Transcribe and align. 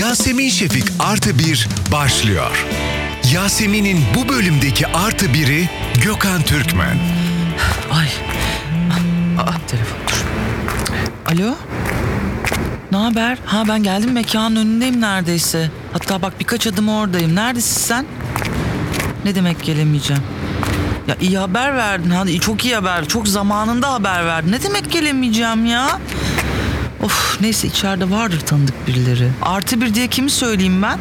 Yasemin 0.00 0.48
Şefik 0.48 0.84
Artı 0.98 1.38
Bir 1.38 1.68
başlıyor. 1.92 2.66
Yasemin'in 3.32 4.00
bu 4.14 4.28
bölümdeki 4.28 4.86
artı 4.86 5.34
biri 5.34 5.68
Gökhan 6.04 6.42
Türkmen. 6.42 6.98
Ay. 7.92 8.08
Aa, 9.38 9.66
telefon. 9.68 9.98
Alo? 11.26 11.54
Ne 12.92 12.98
haber? 12.98 13.38
Ha 13.44 13.64
ben 13.68 13.82
geldim 13.82 14.12
mekanın 14.12 14.56
önündeyim 14.56 15.00
neredeyse. 15.00 15.70
Hatta 15.92 16.22
bak 16.22 16.40
birkaç 16.40 16.66
adım 16.66 16.88
oradayım. 16.88 17.36
Neredesin 17.36 17.80
sen? 17.80 18.06
Ne 19.24 19.34
demek 19.34 19.62
gelemeyeceğim? 19.62 20.22
Ya 21.08 21.16
iyi 21.20 21.38
haber 21.38 21.76
verdin. 21.76 22.10
Hadi 22.10 22.40
çok 22.40 22.64
iyi 22.64 22.74
haber. 22.74 23.08
Çok 23.08 23.28
zamanında 23.28 23.92
haber 23.92 24.26
verdin. 24.26 24.52
Ne 24.52 24.62
demek 24.62 24.92
gelemeyeceğim 24.92 25.66
ya? 25.66 26.00
Of 27.02 27.40
neyse 27.40 27.68
içeride 27.68 28.10
vardır 28.10 28.40
tanıdık 28.40 28.86
birileri. 28.86 29.30
Artı 29.42 29.80
bir 29.80 29.94
diye 29.94 30.08
kimi 30.08 30.30
söyleyeyim 30.30 30.82
ben? 30.82 30.98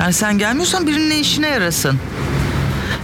Yani 0.00 0.12
sen 0.12 0.38
gelmiyorsan 0.38 0.86
birinin 0.86 1.22
işine 1.22 1.48
yarasın. 1.48 1.98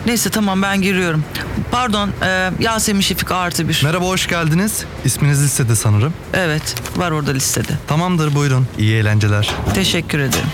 Neyse 0.06 0.30
tamam 0.30 0.62
ben 0.62 0.82
giriyorum. 0.82 1.24
Pardon 1.70 2.10
e, 2.22 2.50
Yasemin 2.60 3.00
Şefik 3.00 3.32
artı 3.32 3.68
bir. 3.68 3.80
Merhaba 3.84 4.04
hoş 4.04 4.26
geldiniz. 4.28 4.84
İsminiz 5.04 5.44
listede 5.44 5.76
sanırım. 5.76 6.12
Evet 6.34 6.74
var 6.96 7.10
orada 7.10 7.30
listede. 7.30 7.72
Tamamdır 7.88 8.34
buyurun. 8.34 8.66
İyi 8.78 8.94
eğlenceler. 8.96 9.50
Teşekkür 9.74 10.18
ederim. 10.18 10.48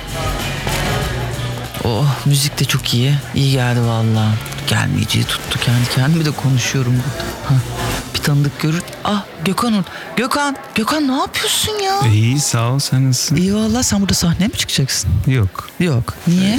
Oh 1.84 2.06
müzik 2.27 2.60
de 2.60 2.64
çok 2.64 2.94
iyi. 2.94 3.14
İyi 3.34 3.52
geldi 3.52 3.80
vallahi. 3.80 4.34
Gelmeyeceği 4.69 5.24
tuttu 5.24 5.58
kendi 5.64 5.91
kendime 5.94 6.24
de 6.24 6.30
konuşuyorum 6.30 6.92
burada. 6.92 7.24
Hah, 7.48 7.60
bir 8.14 8.18
tanıdık 8.22 8.60
görür. 8.60 8.82
Ah 9.04 9.24
Gökhan 9.44 9.72
orada. 9.72 9.88
Gökhan, 10.16 10.56
Gökhan 10.74 11.08
ne 11.08 11.12
yapıyorsun 11.16 11.72
ya? 11.72 12.00
İyi 12.12 12.40
sağ 12.40 12.70
ol 12.72 12.78
sen 12.78 13.08
nasılsın? 13.08 13.36
İyi 13.36 13.54
valla 13.54 13.82
sen 13.82 14.00
burada 14.00 14.14
sahneye 14.14 14.46
mi 14.48 14.56
çıkacaksın? 14.56 15.10
Yok. 15.26 15.68
Yok. 15.80 16.14
Niye? 16.26 16.58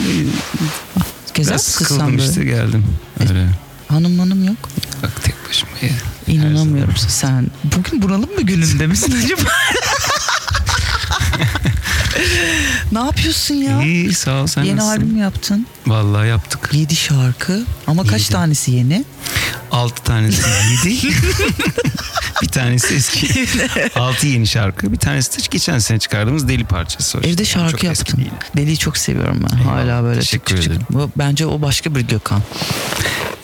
Gezer 1.34 1.54
Biraz 1.54 1.68
misin 1.68 1.71
sen 1.79 1.85
sıkıldım 1.85 2.07
böyle? 2.18 2.26
işte 2.29 2.43
geldim. 2.45 2.85
Öyle. 3.20 3.48
Hanım 3.87 4.20
hanım 4.20 4.43
yok. 4.48 4.57
Bak 5.04 5.23
tek 5.23 5.35
başıma 5.49 5.71
ya. 5.82 5.90
İnanamıyorum 6.27 6.95
sen. 7.07 7.48
Bugün 7.63 8.01
bunalım 8.01 8.29
mı 8.35 8.41
gününde 8.41 8.88
misin 8.88 9.15
acaba? 9.26 9.49
ne 12.91 12.99
yapıyorsun 12.99 13.55
ya? 13.55 13.82
İyi 13.84 14.13
sağ 14.13 14.41
ol 14.41 14.48
sen 14.48 14.63
Yeni 14.63 14.76
nasılsın? 14.77 15.01
albüm 15.01 15.17
yaptın. 15.17 15.67
Vallahi 15.88 16.27
yaptık. 16.27 16.70
7 16.73 16.95
şarkı. 16.95 17.63
Ama 17.88 18.04
kaç 18.04 18.21
Yedi. 18.21 18.32
tanesi 18.32 18.71
yeni? 18.71 19.05
Altı 19.74 20.04
tanesi 20.04 20.41
yedi. 20.71 20.98
bir 22.41 22.48
tanesi 22.48 22.96
eski. 22.96 23.46
Altı 23.96 24.27
yeni 24.27 24.48
şarkı. 24.48 24.91
Bir 24.91 24.98
tanesi 24.98 25.38
de 25.40 25.48
geçen 25.52 25.79
sene 25.79 25.99
çıkardığımız 25.99 26.48
deli 26.48 26.63
parçası. 26.66 27.18
işte. 27.18 27.29
Evde 27.29 27.46
şarkı 27.46 27.94
Çok 27.94 28.18
değil. 28.18 28.32
Deli'yi 28.57 28.77
çok 28.77 28.98
seviyorum 28.98 29.46
ben. 29.51 29.57
Eyvallah, 29.57 29.76
Hala 29.76 30.04
böyle 30.04 30.20
teşekkür 30.20 30.46
çık 30.46 30.48
çık 30.48 30.63
çık. 30.63 30.71
ederim. 30.71 30.88
Bu, 30.90 31.12
bence 31.18 31.46
o 31.46 31.62
başka 31.62 31.96
bir 31.96 32.01
Gökhan. 32.01 32.41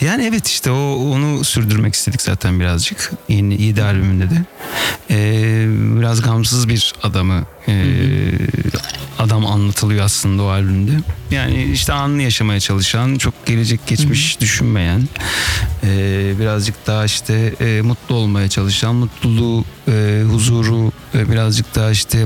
Yani 0.02 0.26
evet 0.26 0.48
işte 0.48 0.72
o 0.72 0.96
onu 0.96 1.44
sürdürmek 1.44 1.94
istedik 1.94 2.22
zaten 2.22 2.60
birazcık. 2.60 3.12
Yeni 3.30 3.62
7 3.62 3.84
albümünde 3.84 4.30
de. 4.30 4.44
Ee, 5.10 5.66
biraz 6.00 6.22
gamsız 6.22 6.70
bir 6.70 6.94
adamı 7.04 7.46
e, 7.68 7.74
adam 9.20 9.46
anlatılıyor 9.46 10.06
aslında 10.06 10.44
o 10.44 10.48
albümde. 10.48 10.92
Yani 11.32 11.64
işte 11.64 11.94
anını 11.94 12.22
yaşamaya 12.22 12.60
çalışan, 12.60 13.18
çok 13.18 13.46
gelecek 13.46 13.88
geçmiş 13.88 14.40
düşünmeyen, 14.40 15.08
e, 15.84 16.34
birazcık 16.40 16.88
daha 16.88 17.06
işte 17.06 17.54
e, 17.62 17.82
mutlu 17.82 18.16
olmaya 18.16 18.50
çalışan, 18.50 18.96
mutluluğu, 18.96 19.66
e, 19.88 20.24
huzuru 20.32 20.92
e, 21.16 21.32
birazcık 21.32 21.76
daha 21.76 21.92
işte 21.92 22.26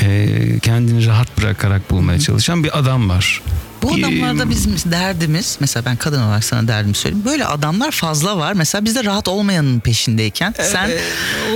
e, 0.00 0.58
kendini 0.62 1.06
rahat 1.06 1.38
bırakarak 1.38 1.90
bulmaya 1.90 2.20
çalışan 2.20 2.64
bir 2.64 2.78
adam 2.78 3.08
var. 3.08 3.42
Bu 3.82 3.94
adamlarda 3.94 4.50
bizim 4.50 4.76
derdimiz 4.92 5.56
mesela 5.60 5.84
ben 5.84 5.96
kadın 5.96 6.22
olarak 6.22 6.44
sana 6.44 6.68
derdimi 6.68 6.94
söyleyeyim. 6.94 7.24
Böyle 7.24 7.44
adamlar 7.46 7.90
fazla 7.90 8.36
var. 8.38 8.52
Mesela 8.52 8.84
biz 8.84 8.94
de 8.96 9.04
rahat 9.04 9.28
olmayanın 9.28 9.80
peşindeyken 9.80 10.54
sen 10.72 10.88
Ee, 10.90 10.98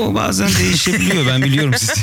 o 0.02 0.14
bazen 0.14 0.48
değişebiliyor 0.58 1.26
ben 1.26 1.42
biliyorum 1.42 1.74
sizi. 1.78 1.92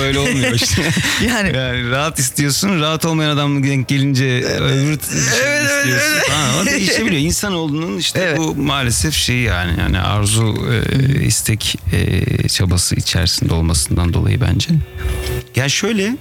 öyle 0.00 0.18
olmuyor 0.18 0.52
işte. 0.54 0.82
yani 1.28 1.56
Yani 1.56 1.90
rahat 1.90 2.18
istiyorsun, 2.18 2.80
rahat 2.80 3.04
olmayan 3.04 3.30
adam 3.30 3.64
denk 3.64 3.88
gelince 3.88 4.44
öbür 4.44 4.86
şey 4.86 5.64
istiyorsun. 5.64 6.30
Ha, 6.30 6.46
o 6.62 6.66
değişebiliyor. 6.66 7.22
İnsan 7.22 7.54
olduğunun 7.54 7.98
işte 7.98 8.20
Evet. 8.20 8.38
bu 8.38 8.54
maalesef 8.54 9.14
şey 9.14 9.36
yani 9.40 9.80
yani 9.80 10.00
arzu, 10.00 10.54
e, 10.72 11.24
istek 11.24 11.76
e, 11.92 12.48
çabası 12.48 12.94
içerisinde 12.94 13.54
olmasından 13.54 14.12
dolayı 14.14 14.40
bence. 14.40 14.68
Yani 15.56 15.70
şöyle 15.70 16.16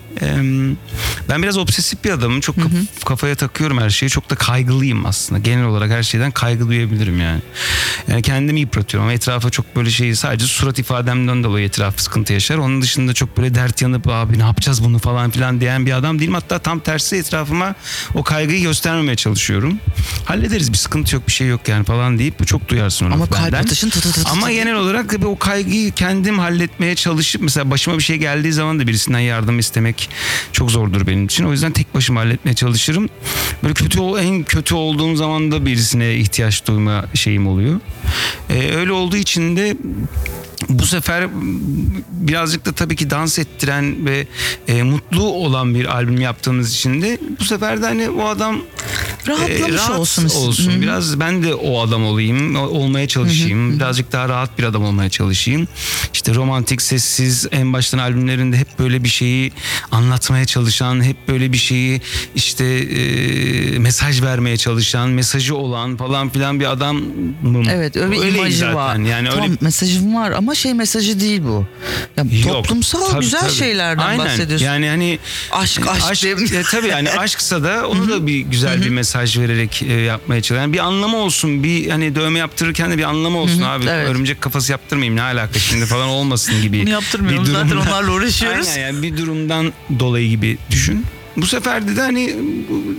ben 1.29 1.43
biraz 1.43 1.57
obsesif 1.57 2.03
bir 2.03 2.09
adamım. 2.09 2.39
Çok 2.41 2.55
kaf- 2.55 3.05
kafaya 3.05 3.35
takıyorum 3.35 3.77
her 3.81 3.89
şeyi. 3.89 4.09
Çok 4.09 4.29
da 4.29 4.35
kaygılıyım 4.35 5.05
aslında. 5.05 5.39
Genel 5.39 5.65
olarak 5.65 5.91
her 5.91 6.03
şeyden 6.03 6.31
kaygı 6.31 6.67
duyabilirim 6.67 7.19
yani. 7.21 7.41
Yani 8.07 8.21
kendimi 8.21 8.59
yıpratıyorum 8.59 9.07
ama 9.07 9.13
etrafa 9.13 9.49
çok 9.49 9.75
böyle 9.75 9.89
şey 9.91 10.15
sadece 10.15 10.45
surat 10.45 10.79
ifademden 10.79 11.43
dolayı 11.43 11.65
etraf 11.65 11.99
sıkıntı 11.99 12.33
yaşar. 12.33 12.57
Onun 12.57 12.81
dışında 12.81 13.13
çok 13.13 13.37
böyle 13.37 13.55
dert 13.55 13.81
yanıp 13.81 14.07
abi 14.07 14.39
ne 14.39 14.43
yapacağız 14.43 14.83
bunu 14.83 14.99
falan 14.99 15.29
filan 15.31 15.61
diyen 15.61 15.85
bir 15.85 15.91
adam 15.91 16.19
değilim. 16.19 16.33
Hatta 16.33 16.59
tam 16.59 16.79
tersi 16.79 17.15
etrafıma 17.15 17.75
o 18.13 18.23
kaygıyı 18.23 18.61
göstermemeye 18.61 19.15
çalışıyorum. 19.15 19.79
Hallederiz 20.25 20.73
bir 20.73 20.77
sıkıntı 20.77 21.15
yok 21.15 21.27
bir 21.27 21.33
şey 21.33 21.47
yok 21.47 21.67
yani 21.67 21.85
falan 21.85 22.19
deyip 22.19 22.47
çok 22.47 22.69
duyarsın 22.69 23.05
onu 23.05 23.13
Ama 23.13 23.25
kalp 23.29 23.45
benden. 23.45 23.63
atışın 23.63 23.89
tı 23.89 24.01
tı 24.01 24.11
tı 24.11 24.23
tı 24.23 24.29
Ama 24.29 24.51
genel 24.51 24.75
olarak 24.75 25.15
o 25.25 25.37
kaygıyı 25.39 25.91
kendim 25.91 26.39
halletmeye 26.39 26.95
çalışıp 26.95 27.41
mesela 27.41 27.71
başıma 27.71 27.97
bir 27.97 28.03
şey 28.03 28.17
geldiği 28.17 28.53
zaman 28.53 28.79
da 28.79 28.87
birisinden 28.87 29.22
yardım 29.23 29.59
istemek 29.59 30.09
çok 30.51 30.71
zordur 30.71 31.07
benim 31.07 31.25
için. 31.25 31.43
O 31.43 31.51
yüzden 31.51 31.71
tek 31.71 31.95
başıma 31.95 32.21
halletmeye 32.21 32.55
çalışırım. 32.55 33.09
Böyle 33.63 33.73
kötü 33.73 33.99
en 33.99 34.43
kötü 34.43 34.75
olduğum 34.75 35.15
zaman 35.15 35.51
da 35.51 35.65
birisine 35.65 36.15
ihtiyaç 36.15 36.67
duyma 36.67 37.05
şeyim 37.13 37.47
oluyor. 37.47 37.79
Ee, 38.49 38.75
öyle 38.75 38.91
olduğu 38.91 39.17
için 39.17 39.57
de 39.57 39.77
bu 40.69 40.85
sefer 40.85 41.27
birazcık 42.11 42.65
da 42.65 42.71
tabii 42.71 42.95
ki 42.95 43.09
dans 43.09 43.39
ettiren 43.39 44.05
ve 44.05 44.27
e, 44.67 44.83
mutlu 44.83 45.23
olan 45.23 45.75
bir 45.75 45.85
albüm 45.85 46.21
yaptığımız 46.21 46.73
için 46.73 47.01
de 47.01 47.19
bu 47.39 47.43
sefer 47.43 47.81
de 47.81 47.85
hani 47.85 48.09
o 48.09 48.27
adam 48.27 48.61
Rahatlamış 49.27 49.73
rahat 49.73 49.99
olsun. 49.99 50.25
olsun. 50.25 50.81
Biraz 50.81 51.19
ben 51.19 51.43
de 51.43 51.55
o 51.55 51.81
adam 51.81 52.05
olayım, 52.05 52.55
olmaya 52.55 53.07
çalışayım. 53.07 53.79
Birazcık 53.79 54.11
daha 54.11 54.29
rahat 54.29 54.59
bir 54.59 54.63
adam 54.63 54.83
olmaya 54.83 55.09
çalışayım. 55.09 55.67
İşte 56.23 56.35
romantik, 56.35 56.81
sessiz, 56.81 57.47
en 57.51 57.73
baştan 57.73 57.97
albümlerinde 57.97 58.57
hep 58.57 58.79
böyle 58.79 59.03
bir 59.03 59.09
şeyi 59.09 59.51
anlatmaya 59.91 60.45
çalışan, 60.45 61.03
hep 61.03 61.27
böyle 61.27 61.53
bir 61.53 61.57
şeyi 61.57 62.01
işte 62.35 62.65
e, 62.65 63.79
mesaj 63.79 64.21
vermeye 64.21 64.57
çalışan, 64.57 65.09
mesajı 65.09 65.55
olan 65.55 65.97
falan 65.97 66.29
filan 66.29 66.59
bir 66.59 66.71
adamım. 66.71 67.69
Evet 67.69 67.95
öyle 67.97 68.11
bir 68.11 68.35
imajı 68.35 68.57
zaten. 68.57 68.75
var. 68.75 68.95
Yani 68.95 69.29
tamam 69.29 69.43
öyle 69.43 69.53
mesajım 69.61 70.15
var 70.15 70.31
ama 70.31 70.55
şey 70.55 70.73
mesajı 70.73 71.19
değil 71.19 71.41
bu. 71.43 71.65
Ya, 72.17 72.23
Yok, 72.45 72.53
toplumsal 72.53 73.09
tabii, 73.09 73.21
güzel 73.21 73.39
tabii. 73.41 73.51
şeylerden 73.51 74.03
Aynen. 74.05 74.25
bahsediyorsun. 74.25 74.65
Yani 74.65 74.87
hani 74.89 75.19
Aşk, 75.51 75.81
aşk 76.09 76.23
diye- 76.23 76.59
e, 76.59 76.63
tabii 76.71 76.87
yani 76.87 77.09
aşksa 77.17 77.63
da 77.63 77.87
onu 77.87 78.09
da 78.09 78.27
bir 78.27 78.39
güzel 78.39 78.81
bir 78.81 78.89
mesaj 78.89 79.37
vererek 79.37 79.81
e, 79.83 79.93
yapmaya 79.93 80.41
çalışıyor. 80.41 80.61
Yani 80.61 80.73
bir 80.73 80.79
anlamı 80.79 81.17
olsun. 81.17 81.63
Bir 81.63 81.89
hani 81.89 82.15
dövme 82.15 82.39
yaptırırken 82.39 82.91
de 82.91 82.97
bir 82.97 83.03
anlamı 83.03 83.37
olsun 83.37 83.61
abi. 83.61 83.85
evet. 83.89 84.09
Örümcek 84.09 84.41
kafası 84.41 84.71
yaptırmayayım 84.71 85.15
ne 85.15 85.21
alaka 85.21 85.59
şimdi 85.59 85.85
falan 85.85 86.12
olmasın 86.13 86.61
gibi. 86.61 86.81
Bunu 86.81 86.89
yaptırmıyorum. 86.89 87.45
bir 87.45 87.51
Zaten 87.51 87.69
durumdan- 87.69 87.87
onlarla 87.87 88.11
uğraşıyoruz. 88.11 88.67
Aynen 88.67 88.81
yani 88.87 89.01
bir 89.03 89.17
durumdan 89.17 89.73
dolayı 89.99 90.29
gibi 90.29 90.57
düşün. 90.71 91.05
Bu 91.37 91.47
sefer 91.47 91.87
de, 91.87 91.95
de 91.95 92.01
hani 92.01 92.35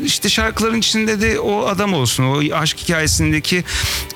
işte 0.05 0.29
şarkıların 0.29 0.79
içinde 0.79 1.21
de 1.21 1.41
o 1.41 1.67
adam 1.67 1.95
olsun. 1.95 2.25
O 2.25 2.55
aşk 2.57 2.79
hikayesindeki 2.79 3.65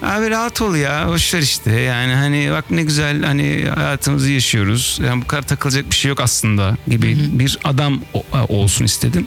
abi 0.03 0.31
rahat 0.31 0.61
ol 0.62 0.75
ya 0.75 1.09
boşver 1.09 1.39
işte. 1.43 1.71
Yani 1.81 2.15
hani 2.15 2.49
bak 2.53 2.71
ne 2.71 2.83
güzel 2.83 3.23
hani 3.25 3.67
hayatımızı 3.75 4.31
yaşıyoruz. 4.31 4.99
Yani 5.07 5.23
bu 5.23 5.27
kadar 5.27 5.43
takılacak 5.43 5.91
bir 5.91 5.95
şey 5.97 6.09
yok 6.09 6.21
aslında 6.21 6.77
gibi 6.89 7.17
bir 7.33 7.59
adam 7.65 8.01
olsun 8.48 8.84
istedim. 8.84 9.27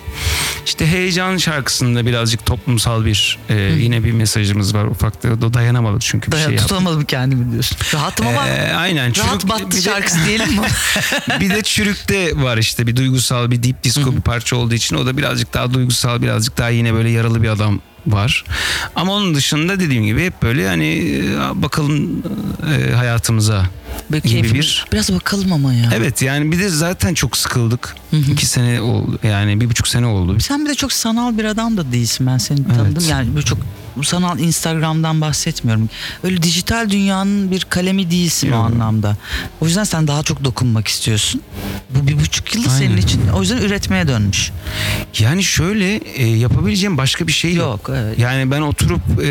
İşte 0.66 0.88
Heyecan 0.88 1.38
şarkısında 1.38 2.06
birazcık 2.06 2.46
toplumsal 2.46 3.06
bir 3.06 3.38
e, 3.50 3.56
yine 3.56 4.04
bir 4.04 4.12
mesajımız 4.12 4.76
var 4.76 4.86
ufak 4.86 5.24
da 5.24 5.46
o 5.46 5.54
dayanamadık 5.54 6.02
çünkü 6.02 6.28
bir 6.28 6.32
Dayan, 6.32 6.46
şey 6.46 6.54
yaptık. 6.56 6.70
tutamadım 6.70 7.04
kendimi 7.06 7.52
diyorsun. 7.52 7.78
Rahatım 7.94 8.28
ama 8.28 8.48
Ee, 8.48 8.74
aynen. 8.74 9.18
rahat 9.18 9.42
Çürük- 9.42 9.50
battı 9.50 9.72
bir 9.72 9.76
de- 9.76 9.82
şarkısı 9.82 10.18
diyelim 10.28 10.50
mi? 10.54 10.62
bir 11.40 11.50
de 11.50 11.62
çürükte 11.64 12.42
var 12.44 12.58
işte 12.58 12.88
bir 12.88 12.96
duygusal 12.96 13.52
bir 13.52 13.64
deep 13.64 13.84
disco 13.84 14.16
bir 14.16 14.22
parça 14.22 14.56
olduğu 14.56 14.74
için 14.74 14.81
o 14.98 15.06
da 15.06 15.18
birazcık 15.18 15.54
daha 15.54 15.74
duygusal 15.74 16.22
birazcık 16.22 16.58
daha 16.58 16.70
yine 16.70 16.94
böyle 16.94 17.10
yaralı 17.10 17.44
bir 17.44 17.50
adam 17.50 17.80
var. 18.08 18.46
Ama 18.96 19.14
onun 19.14 19.36
dışında 19.36 19.80
dediğim 19.80 20.06
gibi 20.06 20.26
hep 20.26 20.42
böyle 20.42 20.68
hani 20.68 20.88
e, 20.88 21.62
bakalım 21.62 22.24
e, 22.76 22.94
hayatımıza 22.94 23.66
Böyle 24.12 24.30
gibi 24.30 24.54
bir 24.54 24.86
Biraz 24.92 25.14
bakalım 25.14 25.54
ama 25.54 25.74
ya. 25.74 25.90
Evet 25.96 26.22
yani 26.22 26.52
bir 26.52 26.60
de 26.60 26.70
zaten 26.70 27.14
çok 27.14 27.38
sıkıldık. 27.38 27.96
İki 28.32 28.46
sene 28.46 28.82
oldu 28.82 29.20
yani 29.24 29.62
bir 29.62 29.70
buçuk 29.70 29.88
sene 29.88 30.06
oldu. 30.06 30.40
Sen 30.40 30.66
bir 30.66 30.70
de 30.70 30.76
çok 30.76 30.94
sanal 30.94 31.38
bir 31.38 31.46
adam 31.46 31.78
da 31.78 31.92
değilsin 31.92 32.28
ben 32.28 32.38
seni 32.38 32.64
tanıdım. 32.68 32.94
Evet. 32.98 33.10
Yani 33.10 33.36
böyle 33.36 33.46
çok 33.46 33.58
sanal 34.04 34.40
Instagram'dan 34.40 35.22
bahsetmiyorum. 35.22 35.90
Öyle 36.24 36.44
dijital 36.44 36.90
dünyanın 36.90 37.52
bir 37.52 37.66
kalemi 37.70 38.12
değilsin 38.12 38.52
o 38.52 38.56
Yok. 38.56 38.66
anlamda. 38.66 39.18
O 39.62 39.66
yüzden 39.66 39.84
sen 39.84 40.08
daha 40.08 40.24
çok 40.24 40.44
dokunmak 40.44 40.88
istiyorsun. 40.88 41.42
Bu 41.90 42.08
bir 42.08 42.20
buçuk 42.20 42.56
yıl 42.56 42.64
senin 42.64 42.90
Aynen. 42.90 43.02
için 43.02 43.22
o 43.28 43.42
yüzden 43.42 43.58
üretmeye 43.58 44.08
dönmüş. 44.08 44.52
Yani 45.20 45.44
şöyle 45.44 45.96
e, 45.96 46.26
yapabileceğim 46.26 46.98
başka 46.98 47.28
bir 47.28 47.32
şey 47.32 47.54
yok. 47.54 47.88
Yok, 47.88 47.98
evet. 47.98 48.20
Yani 48.20 48.52
ben 48.52 48.62
oturup 48.62 49.02
e, 49.24 49.30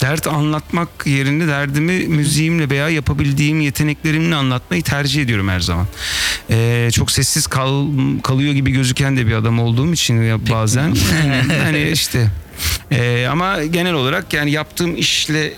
dert 0.00 0.26
anlatmak 0.26 0.88
yerine 1.06 1.48
derdimi 1.48 1.92
müziğimle 1.92 2.70
veya 2.70 2.88
yapabildiğim 2.88 3.60
yeteneklerimle 3.60 4.34
anlatmayı 4.34 4.82
tercih 4.82 5.22
ediyorum 5.22 5.48
her 5.48 5.60
zaman. 5.60 5.86
E, 6.50 6.88
çok 6.92 7.10
sessiz 7.10 7.46
kal, 7.46 7.86
kalıyor 8.22 8.52
gibi 8.52 8.70
gözüken 8.70 9.16
de 9.16 9.26
bir 9.26 9.32
adam 9.32 9.60
olduğum 9.60 9.92
için 9.92 10.22
ya 10.22 10.38
bazen 10.50 10.94
hani 11.64 11.90
işte 11.92 12.30
e, 12.90 13.26
ama 13.30 13.64
genel 13.64 13.92
olarak 13.92 14.32
yani 14.32 14.50
yaptığım 14.50 14.96
işle 14.96 15.52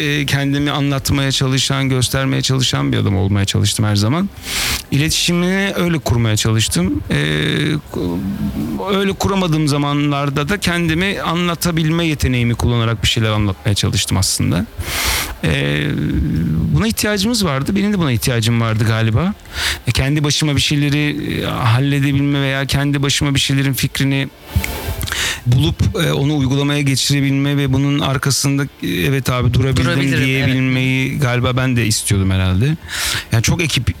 e, 0.00 0.26
kendimi 0.26 0.70
anlatmaya 0.70 1.32
çalışan, 1.32 1.88
göstermeye 1.88 2.42
çalışan 2.42 2.92
bir 2.92 2.98
adam 2.98 3.16
olmaya 3.16 3.44
çalıştım 3.44 3.84
her 3.86 3.96
zaman. 3.96 4.28
İletişimini 4.90 5.72
öyle 5.76 5.98
kurmaya 5.98 6.36
çalıştım. 6.36 7.02
E, 7.10 7.16
öyle 8.94 9.12
kuramadığım 9.12 9.68
zamanlarda 9.68 10.48
da 10.48 10.60
kendimi 10.60 11.20
anlatabilme 11.20 12.06
yeteneğimi 12.06 12.54
kullanarak 12.54 13.02
bir 13.02 13.08
şeyler 13.08 13.30
anlatmaya 13.30 13.74
çalıştım 13.74 14.16
aslında. 14.16 14.66
E, 15.44 15.82
buna 16.74 16.88
ihtiyacımız 16.88 17.44
vardı. 17.44 17.76
Benim 17.76 17.92
de 17.92 17.98
buna 17.98 18.12
ihtiyacım 18.12 18.60
vardı 18.60 18.84
galiba. 18.86 19.34
Kendi 19.94 20.24
başıma 20.24 20.56
bir 20.56 20.60
şeyleri 20.60 21.44
halledebilme 21.46 22.42
veya 22.42 22.66
kendi 22.66 23.02
başıma 23.02 23.34
bir 23.34 23.40
şeylerin 23.40 23.72
fikrini 23.72 24.28
bulup 25.46 25.76
e, 26.06 26.12
onu 26.12 26.36
uygulamaya 26.36 26.80
geçirebilme 26.80 27.56
ve 27.56 27.72
bunun 27.72 27.98
arkasında 28.00 28.64
e, 28.64 28.88
evet 28.88 29.30
abi 29.30 29.54
durabildim 29.54 30.16
diyebilmeyi 30.26 31.18
galiba 31.18 31.56
ben 31.56 31.76
de 31.76 31.86
istiyordum 31.86 32.30
herhalde. 32.30 32.76
Yani 33.32 33.42
çok 33.42 33.62
ekip 33.62 33.94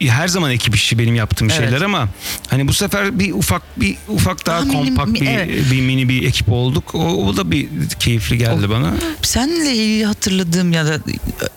her 0.00 0.28
zaman 0.28 0.50
ekip 0.50 0.74
işi 0.76 0.98
benim 0.98 1.14
yaptığım 1.14 1.50
Evet. 1.50 1.60
şeyler 1.60 1.80
ama 1.80 2.08
hani 2.48 2.68
bu 2.68 2.72
sefer 2.72 3.18
bir 3.18 3.32
ufak 3.32 3.62
bir 3.80 3.96
ufak 4.08 4.46
daha 4.46 4.60
Daha 4.62 4.72
kompakt 4.72 5.10
mi- 5.10 5.20
bir, 5.20 5.26
evet. 5.26 5.48
bir 5.72 5.80
mini 5.82 6.08
bir 6.08 6.26
ekip 6.28 6.48
olduk. 6.48 6.94
O, 6.94 7.26
o 7.26 7.36
da 7.36 7.50
bir 7.50 7.68
keyifli 7.98 8.38
geldi 8.38 8.70
bana. 8.70 8.94
Seninle 9.22 9.74
ilgili 9.74 10.04
hatırladığım 10.04 10.72
ya 10.72 10.86
da 10.86 11.00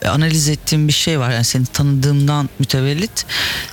analiz 0.09 0.49
ettiğim 0.49 0.87
bir 0.87 0.93
şey 0.93 1.19
var. 1.19 1.31
Yani 1.31 1.43
seni 1.43 1.65
tanıdığımdan 1.65 2.49
mütevellit. 2.59 3.25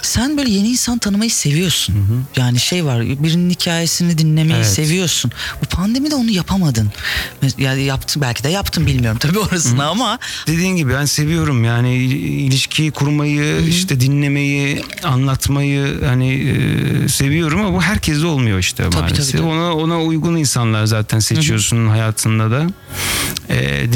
Sen 0.03 0.37
böyle 0.39 0.51
yeni 0.51 0.69
insan 0.69 0.99
tanımayı 0.99 1.31
seviyorsun. 1.31 1.95
Yani 2.37 2.61
şey 2.61 2.85
var 2.85 3.01
birinin 3.03 3.51
hikayesini 3.51 4.19
dinlemeyi 4.19 4.57
Evet. 4.57 4.67
seviyorsun. 4.67 5.31
Bu 5.63 5.67
pandemide 5.67 6.15
onu 6.15 6.31
yapamadın. 6.31 6.91
Yani 7.59 7.83
yaptın 7.83 8.23
belki 8.23 8.45
de 8.45 8.49
yaptın 8.49 8.87
bilmiyorum 8.87 9.19
tabii 9.19 9.39
orasını 9.39 9.87
ama 9.87 10.19
Dediğin 10.47 10.77
gibi 10.77 10.93
ben 10.95 11.05
seviyorum 11.05 11.65
yani 11.65 11.95
il- 11.95 12.47
ilişkiyi 12.47 12.91
kurmayı, 12.91 13.67
işte 13.69 14.01
dinlemeyi, 14.01 14.83
anlatmayı 15.03 16.05
hani 16.05 16.33
e, 16.35 17.09
seviyorum 17.09 17.61
ama 17.61 17.77
bu 17.77 17.83
herkeste 17.83 18.27
olmuyor 18.27 18.59
işte 18.59 18.83
Tabii, 18.83 18.97
maalesef. 18.97 19.27
tabii, 19.33 19.43
tabii. 19.43 19.47
Ona 19.53 19.75
ona 19.75 20.03
uygun 20.03 20.37
insanlar 20.37 20.85
zaten 20.85 21.19
seçiyorsun 21.19 21.89
hayatında 21.89 22.51
da. 22.51 22.67
E, 23.49 23.93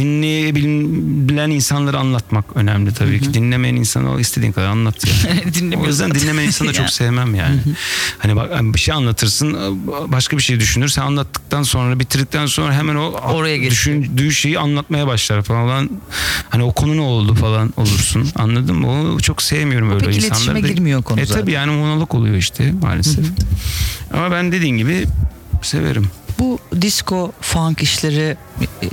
dinleyebilen 1.34 1.56
insanları 1.56 1.98
anlatmak 1.98 2.44
önemli 2.54 2.94
tabii 2.94 3.20
ki. 3.20 3.34
Dinlemeyen 3.34 3.76
insanı 3.76 4.10
o 4.12 4.20
istediğin 4.20 4.52
kadar 4.52 4.66
anlat 4.66 5.04
yani. 5.06 5.76
o 5.82 5.86
yüzden 5.86 6.14
dinlemeyen 6.14 6.48
insanı 6.48 6.72
çok 6.80 6.90
sevmem 6.90 7.34
yani. 7.34 7.60
hani 8.18 8.36
bak 8.36 8.50
bir 8.62 8.78
şey 8.78 8.94
anlatırsın 8.94 9.56
başka 10.12 10.36
bir 10.36 10.42
şey 10.42 10.60
düşünür. 10.60 10.88
Sen 10.88 11.02
anlattıktan 11.02 11.62
sonra 11.62 12.00
bitirdikten 12.00 12.46
sonra 12.46 12.74
hemen 12.74 12.94
o 12.96 13.04
Oraya 13.34 13.70
düşündüğü 13.70 14.32
şeyi 14.32 14.58
anlatmaya 14.58 15.06
başlar 15.06 15.42
falan. 15.42 15.90
Hani 16.50 16.62
o 16.62 16.72
konu 16.72 16.96
ne 16.96 17.00
oldu 17.00 17.34
falan 17.34 17.72
olursun. 17.76 18.28
Anladın 18.36 18.76
mı? 18.76 19.14
O 19.14 19.20
çok 19.20 19.42
sevmiyorum 19.42 19.90
öyle 19.90 20.04
pek 20.06 20.16
insanları. 20.16 20.34
iletişime 20.36 20.62
da. 20.62 20.68
girmiyor 20.68 21.02
konu 21.02 21.20
E 21.20 21.26
zaten. 21.26 21.40
tabii 21.40 21.52
yani 21.52 21.72
monolog 21.72 22.14
oluyor 22.14 22.36
işte 22.36 22.72
maalesef. 22.82 23.24
Ama 24.12 24.30
ben 24.30 24.52
dediğin 24.52 24.76
gibi 24.76 25.06
severim. 25.62 26.10
Bu 26.38 26.58
disco 26.80 27.32
funk 27.40 27.82
işleri 27.82 28.36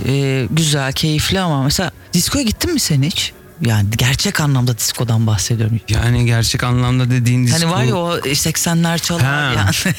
e, 0.08 0.48
güzel, 0.52 0.94
keyifli 0.94 1.40
ama 1.40 1.64
mesela 1.64 1.92
diskoya 2.14 2.44
gittin 2.44 2.74
mi 2.74 2.80
sen 2.80 3.02
hiç? 3.04 3.34
Yani 3.62 3.90
gerçek 3.98 4.40
anlamda 4.40 4.78
diskodan 4.78 5.28
bahsediyorum. 5.28 5.80
Yani 5.90 6.26
gerçek 6.26 6.64
anlamda 6.64 7.10
dediğin 7.12 7.48
disco. 7.48 7.60
Hani 7.60 7.72
var 7.72 7.84
ya 7.84 7.96
o 7.96 8.18
80'ler 8.18 9.00
çalar 9.00 9.24
Ha. 9.24 9.54
yani. 9.58 9.96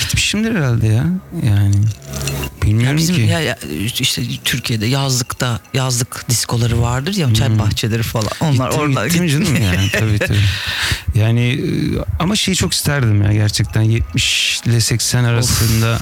Gitmişimdir 0.00 0.54
herhalde 0.54 0.86
ya. 0.86 1.04
Yani 1.46 1.74
bilmiyorum 2.66 2.96
Ya 2.96 3.02
bizim 3.02 3.16
ki. 3.16 3.22
ya, 3.22 3.40
ya 3.40 3.58
işte 4.00 4.22
Türkiye'de 4.44 4.86
yazlıkta 4.86 5.60
yazlık 5.74 6.24
diskoları 6.28 6.82
vardır 6.82 7.14
ya 7.14 7.34
çay 7.34 7.58
bahçeleri 7.58 8.02
falan. 8.02 8.28
Onlar 8.40 8.70
Gittim, 8.70 8.82
oralar 8.82 9.06
gittim 9.06 9.28
canım 9.28 9.56
yani 9.62 9.90
tabii 9.92 10.18
tabii. 10.18 10.38
Yani 11.14 11.40
e, 11.40 11.60
ama 12.18 12.36
şeyi 12.36 12.54
çok 12.56 12.72
isterdim 12.72 13.22
ya 13.22 13.32
gerçekten 13.32 13.82
70 13.82 14.60
ile 14.66 14.80
80 14.80 15.24
arasında 15.24 15.98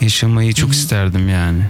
yaşamayı 0.00 0.52
çok 0.54 0.72
isterdim 0.72 1.28
yani. 1.28 1.62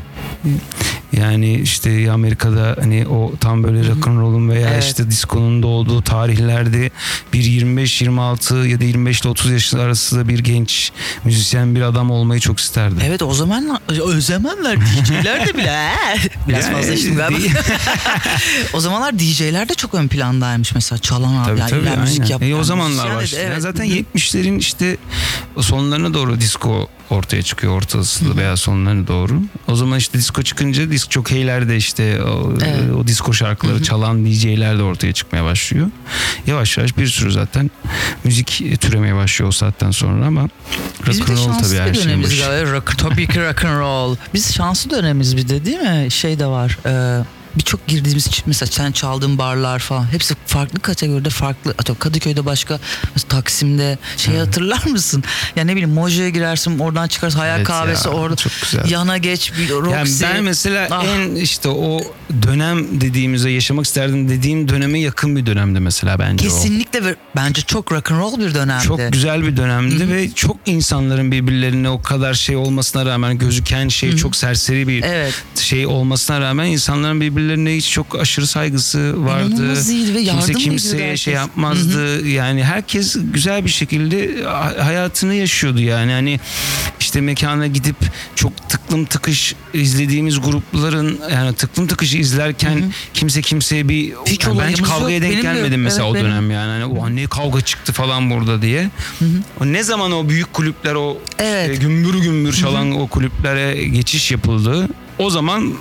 Yani 1.16 1.54
işte 1.54 2.12
Amerika'da 2.12 2.76
hani 2.80 3.06
o 3.08 3.32
tam 3.40 3.62
böyle 3.62 3.88
rock 3.88 4.08
and 4.08 4.18
roll'un 4.20 4.48
veya 4.48 4.70
Evet. 4.70 4.84
işte 4.84 5.10
diskonun 5.10 5.62
doğduğu 5.62 6.02
tarihlerde 6.02 6.90
bir 7.32 7.42
25-26 7.44 8.66
ya 8.68 8.80
da 8.80 8.84
25 8.84 9.20
ile 9.20 9.28
30 9.28 9.50
yaş 9.50 9.74
arası 9.74 10.16
da 10.16 10.28
bir 10.28 10.38
genç 10.38 10.92
müzisyen 11.24 11.74
bir 11.74 11.80
adam 11.80 12.10
olmayı 12.10 12.40
çok 12.40 12.58
isterdim. 12.60 12.98
Evet 13.04 13.22
o 13.22 13.34
zamanlar 13.34 13.80
o 14.02 14.20
zamanlar 14.20 14.78
DJ'ler 14.80 15.46
de 15.46 15.54
bile 15.56 15.88
biraz 16.48 16.64
Yani 16.64 16.74
fazla 16.76 16.92
içtim 16.92 17.16
galiba. 17.16 17.38
o 18.72 18.80
zamanlar 18.80 19.18
DJ'ler 19.18 19.68
de 19.68 19.74
çok 19.74 19.94
ön 19.94 20.08
plandaymış 20.08 20.74
mesela 20.74 20.98
çalan 20.98 21.34
abi. 21.34 21.44
Tabii 21.60 21.60
yani 21.60 21.70
tabii 21.70 22.00
müzik 22.00 22.30
yapan 22.30 22.48
E, 22.48 22.54
o 22.54 22.64
zamanlar 22.64 23.16
başladı. 23.16 23.40
Yani 23.40 23.52
evet. 23.52 23.62
zaten 23.62 23.86
70'lerin 23.86 24.58
işte 24.58 24.96
sonlarına 25.60 26.14
doğru 26.14 26.40
disco 26.40 26.88
ortaya 27.10 27.42
çıkıyor 27.42 27.72
ortası 27.72 28.36
veya 28.36 28.56
sonlarına 28.56 29.06
doğru. 29.06 29.42
O 29.68 29.76
zaman 29.76 29.98
işte 29.98 30.18
disco 30.18 30.42
çıkınca 30.42 30.90
disk 30.90 31.12
jokeyler 31.12 31.68
de 31.68 31.76
işte 31.76 32.22
o, 32.22 32.52
Evet. 32.64 32.80
o 33.00 33.06
disco 33.06 33.32
şarkıları 33.32 33.82
çalan 33.82 34.26
DJ'ler 34.26 34.78
de 34.78 34.82
ortaya 34.82 35.12
çıkmaya 35.12 35.44
başlıyor. 35.44 35.86
Yavaş 36.46 36.78
yavaş 36.78 36.96
bir 36.98 37.06
sürü 37.06 37.32
zaten 37.32 37.70
müzik 38.24 38.80
türemeye 38.80 39.14
başlıyor 39.14 39.48
o 39.48 39.52
saatten 39.52 39.90
sonra 39.90 40.26
ama 40.26 40.48
rock 41.06 41.30
and 41.30 41.38
roll 41.38 41.58
tabii 41.62 41.78
her 41.78 41.94
şeyin 41.94 42.22
başı. 42.22 42.72
Rock, 42.72 42.98
tabii 42.98 43.26
ki 43.28 43.40
rock 43.48 43.64
and 43.64 43.78
roll. 43.80 44.16
Biz 44.34 44.54
şanslı 44.54 44.90
dönemiz 44.90 45.36
bir 45.36 45.48
de 45.48 45.64
değil 45.64 45.78
mi? 45.80 46.10
Şey 46.10 46.38
de 46.38 46.46
var. 46.46 46.78
E, 46.86 47.24
birçok 47.56 47.86
girdiğimiz 47.86 48.26
ç- 48.26 48.42
mesela 48.46 48.70
sen 48.72 48.92
çaldığın 48.92 49.38
barlar 49.38 49.78
falan 49.78 50.12
hepsi 50.12 50.34
farklı 50.46 50.80
kategoride 50.80 51.30
farklı 51.30 51.70
atıyorum 51.70 51.98
Kadıköy'de 52.00 52.46
başka 52.46 52.80
Taksim'de 53.28 53.98
şey 54.16 54.36
hatırlar 54.36 54.86
mısın? 54.86 55.24
Ya 55.56 55.64
ne 55.64 55.72
bileyim 55.72 55.90
Mojo'ya 55.94 56.28
girersin 56.28 56.78
oradan 56.78 57.08
çıkarsın 57.08 57.38
hayal 57.38 57.56
Evet 57.56 57.66
kahvesi 57.66 58.08
ya, 58.08 58.14
orada 58.14 58.36
yana 58.88 59.18
geç 59.18 59.52
bir 59.58 59.68
Yani 59.68 60.00
Roxy. 60.00 60.24
ben 60.24 60.44
mesela 60.44 60.88
Ah. 60.90 61.04
en 61.04 61.34
işte 61.34 61.68
o 61.68 62.00
dönem 62.42 63.00
dediğimizde 63.00 63.50
yaşamak 63.50 63.86
isterdim 63.86 64.28
dediğim 64.28 64.68
döneme 64.68 65.00
yakın 65.00 65.36
bir 65.36 65.46
dönemdi 65.46 65.80
mesela 65.80 66.18
bence 66.18 66.48
o. 66.48 66.50
Kesinlikle 66.50 67.04
ve 67.04 67.16
bence 67.36 67.62
çok 67.62 67.92
rock 67.92 68.10
and 68.12 68.18
roll 68.20 68.38
bir 68.40 68.54
dönemdi. 68.54 68.84
Çok 68.84 69.12
güzel 69.12 69.42
bir 69.42 69.56
dönemdi 69.56 70.08
ve 70.08 70.30
çok 70.30 70.56
insanların 70.66 71.32
birbirlerine 71.32 71.88
o 71.90 72.02
kadar 72.02 72.34
şey 72.34 72.56
olmasına 72.56 73.06
rağmen 73.06 73.38
gözüken 73.38 73.88
şey 73.88 74.16
çok 74.16 74.36
serseri 74.36 74.88
bir 74.88 75.02
Evet. 75.02 75.34
şey 75.60 75.86
olmasına 75.86 76.40
rağmen 76.40 76.64
insanların 76.66 77.20
birbirlerine 77.20 77.45
hiç 77.54 77.90
çok 77.90 78.20
aşırı 78.20 78.46
saygısı 78.46 79.24
vardı. 79.24 79.74
Ve 80.14 80.24
Kimse 80.24 80.52
kimseye 80.52 81.16
şey 81.16 81.34
yapmazdı. 81.34 82.26
Yani 82.28 82.64
herkes 82.64 83.16
güzel 83.32 83.64
bir 83.64 83.70
şekilde 83.70 84.44
ha- 84.44 84.74
hayatını 84.80 85.34
yaşıyordu 85.34 85.80
yani. 85.80 86.12
Hani 86.12 86.40
işte 87.00 87.20
mekana 87.20 87.66
gidip 87.66 87.96
çok 88.34 88.68
tıklım 88.68 89.04
tıkış 89.04 89.54
izlediğimiz 89.74 90.40
grupların 90.40 91.20
yani 91.32 91.54
tıklım 91.54 91.86
tıkış 91.86 92.14
izlerken 92.14 92.92
kimse 93.14 93.42
kimseye 93.42 93.88
bir 93.88 94.12
Hiç 94.26 94.44
yani 94.44 94.58
ben 94.58 94.68
hiç 94.68 94.82
kavgaya 94.82 95.22
denk 95.22 95.32
Benim 95.32 95.42
de 95.44 95.46
yok. 95.48 95.56
gelmedim 95.56 95.82
mesela 95.82 96.04
Evet, 96.06 96.12
o 96.12 96.14
benim. 96.14 96.26
dönem 96.26 96.50
yani. 96.50 96.70
Hani 96.70 96.84
o 96.84 97.16
ne 97.16 97.26
kavga 97.26 97.60
çıktı 97.60 97.92
falan 97.92 98.30
burada 98.30 98.62
diye. 98.62 98.90
O 99.60 99.66
ne 99.66 99.82
zaman 99.82 100.12
o 100.12 100.28
büyük 100.28 100.52
kulüpler 100.52 100.94
o 100.94 101.18
Evet. 101.38 101.70
işte 101.72 101.84
gümbür 101.86 102.14
gümbür 102.22 102.52
çalan 102.52 102.92
o 103.00 103.06
kulüplere 103.06 103.84
geçiş 103.84 104.30
yapıldı. 104.30 104.88
O 105.18 105.30
zaman 105.30 105.74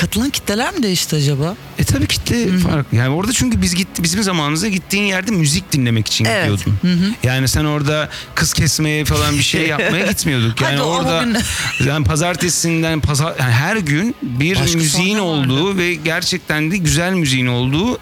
katılan 0.00 0.30
kitleler 0.30 0.74
mi 0.74 0.82
değişti 0.82 1.16
acaba? 1.16 1.56
E 1.78 1.84
tabii 1.84 2.06
kitle 2.06 2.58
fark. 2.58 2.86
Yani 2.92 3.08
orada 3.14 3.32
çünkü 3.32 3.62
biz 3.62 3.74
gitti 3.74 4.02
bizim 4.02 4.22
zamanımızda 4.22 4.68
gittiğin 4.68 5.04
yerde 5.04 5.30
müzik 5.30 5.72
dinlemek 5.72 6.06
için 6.08 6.24
Evet. 6.24 6.42
gidiyordun. 6.58 7.16
Yani 7.22 7.48
sen 7.48 7.64
orada 7.64 8.08
kız 8.34 8.52
kesmeye 8.52 9.04
falan 9.04 9.34
bir 9.38 9.42
şey 9.42 9.66
yapmaya 9.68 10.06
gitmiyorduk. 10.10 10.60
Yani 10.60 10.72
Hadi 10.76 10.82
orada 10.82 11.26
yani 11.86 12.04
pazartesinden 12.04 13.00
pazar 13.00 13.34
yani 13.40 13.52
her 13.52 13.76
gün 13.76 14.14
bir 14.22 14.60
Başka 14.60 14.78
müziğin 14.78 15.16
sahne 15.18 15.28
vardı. 15.30 15.52
olduğu 15.52 15.76
ve 15.78 15.94
gerçekten 15.94 16.70
de 16.70 16.76
güzel 16.76 17.12
müziğin 17.12 17.46
olduğu 17.46 17.98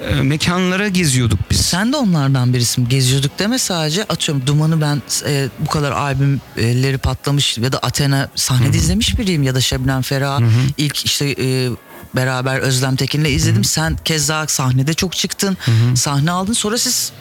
e, 0.00 0.14
mekanlara 0.22 0.88
geziyorduk 0.88 1.38
biz. 1.50 1.60
Sen 1.60 1.92
de 1.92 1.96
onlardan 1.96 2.54
birisin. 2.54 2.88
Geziyorduk 2.88 3.38
deme 3.38 3.58
sadece. 3.58 4.04
Atıyorum 4.04 4.46
Duman'ı 4.46 4.80
ben 4.80 5.02
e, 5.26 5.48
bu 5.58 5.66
kadar 5.70 5.92
albümleri 5.92 6.98
patlamış 6.98 7.58
ya 7.58 7.72
da 7.72 7.78
Athena 7.78 8.28
sahnede 8.34 8.76
izlemiş 8.76 9.18
biriyim 9.18 9.42
ya 9.42 9.54
da 9.54 9.60
Şebnem 9.60 10.02
Ferah 10.02 10.40
ilk 10.78 11.04
işte 11.06 11.34
e, 11.38 11.68
beraber 12.16 12.58
Özlem 12.58 12.96
Tekin'le 12.96 13.24
izledim. 13.24 13.64
Sen 13.64 13.96
keza 14.04 14.46
sahnede 14.46 14.94
çok 14.94 15.12
çıktın. 15.16 15.56
Sahne 15.94 16.30
aldın. 16.30 16.52
Sonra 16.52 16.78
siz 16.78 17.12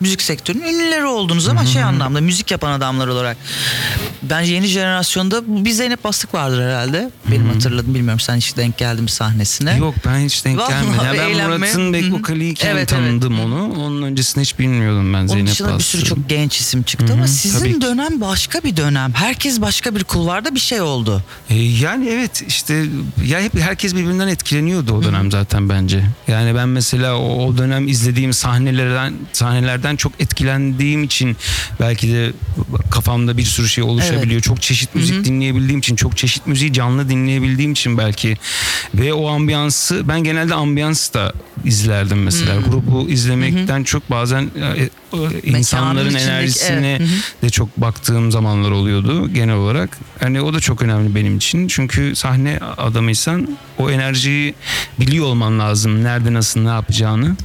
müzik 0.00 0.22
sektörünün 0.22 0.62
ünlüleri 0.62 1.06
oldunuz 1.06 1.48
ama 1.48 1.66
şey 1.66 1.82
anlamda 1.82 2.20
müzik 2.20 2.50
yapan 2.50 2.72
adamlar 2.72 3.08
olarak. 3.08 3.36
Bence 4.32 4.54
yeni 4.54 4.66
jenerasyonda 4.66 5.64
bir 5.64 5.70
Zeynep 5.70 6.04
Bastık 6.04 6.34
vardır 6.34 6.62
herhalde. 6.62 7.10
Benim 7.30 7.48
hatırladım 7.48 7.94
bilmiyorum 7.94 8.20
sen 8.20 8.36
hiç 8.36 8.56
denk 8.56 8.78
geldin 8.78 9.04
mi 9.04 9.10
sahnesine. 9.10 9.76
Yok 9.76 9.94
ben 10.06 10.18
hiç 10.18 10.44
denk 10.44 10.58
Vallahi 10.58 10.70
gelmedim. 10.70 11.04
Yani 11.04 11.18
ben 11.18 11.28
eğlenme. 11.28 11.56
Murat'ın 11.56 12.12
vokaliyken 12.12 12.68
Evet, 12.68 12.76
evet. 12.78 12.88
tanıdım 12.88 13.40
onu. 13.40 13.72
Onun 13.72 14.02
öncesinde 14.02 14.42
hiç 14.42 14.58
bilmiyordum 14.58 15.14
ben 15.14 15.18
Onun 15.18 15.26
Zeynep 15.26 15.50
dışında 15.50 15.78
bir 15.78 15.82
sürü 15.82 16.04
çok 16.04 16.28
genç 16.28 16.60
isim 16.60 16.82
çıktı 16.82 17.12
ama 17.12 17.26
sizin 17.26 17.80
dönem 17.80 18.20
başka 18.20 18.60
bir 18.62 18.76
dönem. 18.76 19.12
Herkes 19.14 19.60
başka 19.60 19.94
bir 19.94 20.04
kulvarda 20.04 20.54
bir 20.54 20.60
şey 20.60 20.80
oldu. 20.80 21.22
E, 21.50 21.54
Yani 21.54 22.08
evet 22.08 22.44
işte 22.48 22.84
ya 23.26 23.40
hep 23.40 23.60
herkes 23.60 23.94
birbirinden 23.94 24.28
etkileniyordu 24.28 24.92
o 24.92 25.02
dönem 25.02 25.30
zaten 25.30 25.68
bence. 25.68 26.04
Yani 26.28 26.54
ben 26.54 26.68
mesela 26.68 27.16
o, 27.18 27.46
o 27.46 27.58
dönem 27.58 27.88
izlediğim 27.88 28.32
sahnelerden 28.32 29.14
sahnelerden 29.32 29.96
çok 29.96 30.12
etkilendiğim 30.20 31.04
için 31.04 31.36
belki 31.80 32.12
de 32.12 32.32
kafamda 32.90 33.36
bir 33.36 33.44
sürü 33.44 33.68
şey 33.68 33.84
oluşabiliyor. 34.22 34.42
Çok 34.42 34.62
çeşit 34.62 34.94
müzik 34.94 35.24
dinleyebildiğim 35.24 35.78
için, 35.78 35.96
çok 35.96 36.16
çeşit 36.16 36.46
müziği 36.46 36.72
canlı 36.72 37.08
dinleyebildiğim 37.08 37.72
için 37.72 37.98
belki 37.98 38.36
ve 38.94 39.12
o 39.12 39.28
ambiyansı 39.28 40.08
ben 40.08 40.24
genelde 40.24 40.54
ambiyans 40.54 41.12
da 41.12 41.32
izlerdim 41.64 42.22
mesela. 42.22 42.60
Grubu 42.60 43.08
izlemekten 43.08 43.84
çok 43.84 44.10
bazen 44.10 44.42
e, 44.42 44.82
e, 44.82 44.88
insanların 45.42 46.14
enerjisine 46.14 46.96
evet. 47.00 47.08
De 47.42 47.50
çok 47.50 47.76
baktığım 47.76 48.32
zamanlar 48.32 48.70
oluyordu 48.70 49.28
genel 49.34 49.54
olarak. 49.54 49.98
Hani 50.20 50.40
o 50.40 50.54
da 50.54 50.60
çok 50.60 50.82
önemli 50.82 51.14
benim 51.14 51.36
için. 51.36 51.68
Çünkü 51.68 52.16
sahne 52.16 52.58
adamıysan 52.76 53.58
o 53.78 53.90
enerjiyi 53.90 54.54
biliyor 55.00 55.26
olman 55.26 55.58
lazım. 55.58 56.04
Nerede 56.04 56.32
nasıl 56.32 56.60
ne 56.60 56.68
yapacağını. 56.68 57.36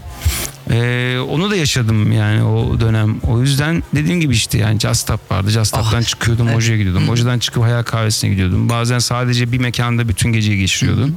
Ee, 0.70 1.18
onu 1.30 1.52
da 1.52 1.56
yaşadım 1.56 2.12
yani 2.12 2.44
o 2.44 2.80
dönem. 2.80 3.20
O 3.20 3.42
yüzden 3.42 3.84
dediğim 3.96 4.22
gibi 4.22 4.34
işte 4.34 4.58
yani 4.58 4.80
Stop 4.96 5.32
vardı. 5.32 5.50
Just 5.50 5.68
Stop'tan 5.68 6.02
Ah, 6.02 6.08
çıkıyordum, 6.08 6.46
evet. 6.46 6.56
Moja'ya 6.56 6.78
gidiyordum. 6.78 7.04
Moja'dan 7.04 7.40
çıkıp 7.40 7.64
Hayal 7.64 7.84
Kahvesi'ne 7.84 8.30
gidiyordum. 8.30 8.70
Bazen 8.70 9.00
sadece 9.00 9.52
bir 9.52 9.58
mekanda 9.58 10.10
bütün 10.10 10.34
geceyi 10.34 10.58
geçiriyordum. 10.60 11.16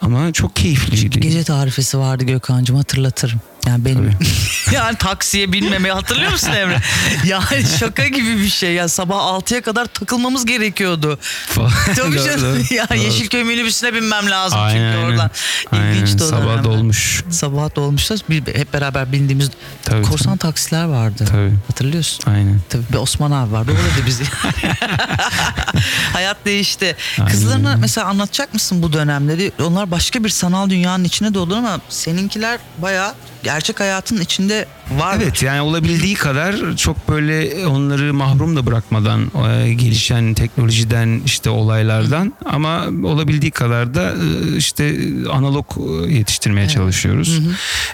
Ama 0.00 0.32
çok 0.32 0.56
keyifliydi. 0.56 1.20
Gece 1.20 1.44
tarifesi 1.44 1.98
vardı 1.98 2.24
Gökhan'cığım 2.24 2.76
hatırlatırım. 2.76 3.40
Yani 3.68 3.84
benim 3.84 4.10
yani 4.72 4.96
taksiye 4.96 5.52
binmemeyi 5.52 5.94
hatırlıyor 5.94 6.32
musun 6.32 6.52
Emre? 6.52 6.76
Yani 7.24 7.64
şaka 7.78 8.06
gibi 8.08 8.38
bir 8.38 8.48
şey. 8.48 8.74
Ya 8.74 8.88
sabah 8.88 9.16
6'ya 9.16 9.62
kadar 9.62 9.86
takılmamız 9.86 10.46
gerekiyordu. 10.46 11.18
Tabii 11.96 12.24
canım. 12.24 12.66
Ya. 12.70 12.86
Yeşilköy 12.96 13.44
minibüsüne 13.44 13.94
binmem 13.94 14.30
lazım 14.30 14.58
Aynen, 14.60 14.72
çünkü 14.72 14.98
aynen. 14.98 15.10
oradan. 15.10 15.30
Aynen. 15.72 15.92
İlginçti 15.92 16.24
o 16.24 16.26
Sabah 16.26 16.64
dolmuş. 16.64 17.24
Sabah 17.30 17.76
dolmuştu. 17.76 18.14
Bir, 18.30 18.46
hep 18.46 18.72
beraber 18.72 19.12
bindiğimiz 19.12 19.50
Tabii, 19.82 20.02
korsan 20.02 20.36
taksiler 20.36 20.84
vardı. 20.84 21.24
Tabii. 21.30 21.52
Hatırlıyorsun. 21.68 22.30
Aynen. 22.30 22.60
Tabii 22.68 22.84
bir 22.92 22.98
Osman 22.98 23.30
abi 23.30 23.52
vardı. 23.52 23.72
O 23.72 24.02
da 24.02 24.06
bizi. 24.06 24.24
Hayat 26.12 26.36
değişti. 26.44 26.96
Aynen 27.18 27.30
Kızlarına 27.30 27.76
mesela 27.76 28.06
anlatacak 28.06 28.54
mısın 28.54 28.82
bu 28.82 28.92
dönemleri? 28.92 29.52
Onlar 29.62 29.90
başka 29.90 30.24
bir 30.24 30.28
sanal 30.28 30.70
dünyanın 30.70 31.04
içine 31.04 31.34
doğdu 31.34 31.56
ama 31.56 31.80
seninkiler 31.88 32.58
bayağı 32.78 33.14
gerçek 33.58 33.80
hayatın 33.80 34.20
içinde 34.20 34.66
var. 34.90 35.18
Evet 35.22 35.42
yani 35.42 35.60
olabildiği 35.60 36.14
kadar 36.14 36.76
çok 36.76 37.08
böyle 37.08 37.66
onları 37.66 38.14
mahrum 38.14 38.56
da 38.56 38.66
bırakmadan 38.66 39.20
e, 39.22 39.74
gelişen 39.74 40.34
teknolojiden 40.34 41.22
işte 41.26 41.50
olaylardan 41.50 42.32
ama 42.44 42.84
olabildiği 43.04 43.50
kadar 43.50 43.94
da 43.94 44.12
e, 44.12 44.56
işte 44.56 44.96
analog 45.32 45.66
e, 45.78 46.12
yetiştirmeye 46.12 46.68
çalışıyoruz. 46.68 47.40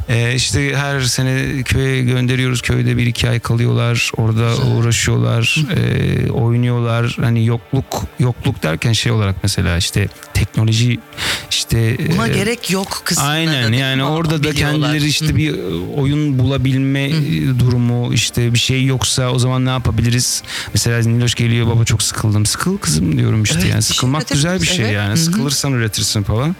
E, 0.08 0.34
işte 0.34 0.76
her 0.76 1.00
sene 1.00 1.62
köye 1.62 2.02
gönderiyoruz. 2.02 2.62
Köyde 2.62 2.96
bir 2.96 3.06
iki 3.06 3.28
ay 3.28 3.40
kalıyorlar. 3.40 4.10
Orada 4.16 4.56
uğraşıyorlar. 4.56 5.64
e, 5.76 6.30
oynuyorlar. 6.30 7.16
Hani 7.20 7.46
yokluk 7.46 8.02
yokluk 8.18 8.62
derken 8.62 8.92
şey 8.92 9.12
olarak 9.12 9.36
mesela 9.42 9.76
işte 9.76 10.08
teknoloji 10.34 10.98
işte 11.50 11.96
Buna 12.16 12.28
e, 12.28 12.32
gerek 12.32 12.70
yok 12.70 13.02
kısmına 13.04 13.28
Aynen 13.28 13.72
yani 13.72 14.04
orada 14.04 14.44
da 14.44 14.52
kendileri 14.52 15.06
işte 15.06 15.36
bir 15.36 15.53
e, 15.53 15.53
oyun 15.96 16.38
bulabilme 16.38 17.02
e, 17.04 17.58
durumu 17.58 18.14
işte 18.14 18.54
bir 18.54 18.58
şey 18.58 18.84
yoksa 18.84 19.28
o 19.30 19.38
zaman 19.38 19.64
ne 19.64 19.70
yapabiliriz? 19.70 20.42
Mesela 20.74 21.08
Niloş 21.10 21.34
geliyor 21.34 21.66
baba 21.66 21.84
çok 21.84 22.02
sıkıldım. 22.02 22.46
Sıkıl 22.46 22.78
kızım 22.78 23.18
diyorum 23.18 23.42
işte 23.42 23.54
Evet, 23.58 23.70
yani 23.70 23.78
bir 23.78 23.84
şey 23.84 23.94
sıkılmak 23.94 24.28
güzel 24.28 24.62
bir 24.62 24.66
şey 24.66 24.86
yani 24.86 24.94
evet. 24.94 25.08
Hı 25.08 25.12
hı. 25.12 25.24
sıkılırsan 25.24 25.72
üretirsin 25.72 26.22
falan. 26.22 26.56